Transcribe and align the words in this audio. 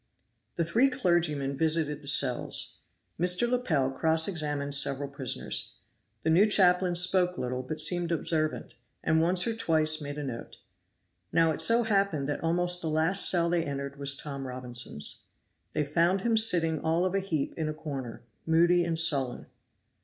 The 0.55 0.65
three 0.65 0.89
clergymen 0.89 1.55
visited 1.55 2.01
the 2.01 2.07
cells. 2.07 2.79
Mr. 3.19 3.47
Lepel 3.47 3.91
cross 3.91 4.27
examined 4.27 4.73
several 4.73 5.07
prisoners. 5.07 5.73
The 6.23 6.31
new 6.31 6.47
chaplain 6.47 6.95
spoke 6.95 7.37
little, 7.37 7.61
but 7.61 7.79
seemed 7.79 8.11
observant, 8.11 8.73
and 9.03 9.21
once 9.21 9.45
or 9.45 9.55
twice 9.55 10.01
made 10.01 10.17
a 10.17 10.23
note. 10.23 10.57
Now 11.31 11.51
it 11.51 11.61
so 11.61 11.83
happened 11.83 12.27
that 12.29 12.43
almost 12.43 12.81
the 12.81 12.89
last 12.89 13.29
cell 13.29 13.47
they 13.47 13.63
entered 13.63 13.99
was 13.99 14.15
Tom 14.17 14.47
Robinson's. 14.47 15.25
They 15.73 15.83
found 15.85 16.21
him 16.21 16.35
sitting 16.35 16.79
all 16.79 17.05
of 17.05 17.13
a 17.13 17.19
heap 17.19 17.53
in 17.55 17.69
a 17.69 17.73
corner, 17.75 18.23
moody 18.47 18.83
and 18.83 18.97
sullen. 18.97 19.45